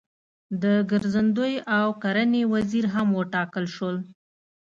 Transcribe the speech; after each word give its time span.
د 0.63 0.65
ګرځندوی 0.91 1.53
او 1.77 1.87
کرنې 2.03 2.43
وزیر 2.53 2.85
هم 2.95 3.07
وټاکل 3.19 3.65
شول. 3.75 3.97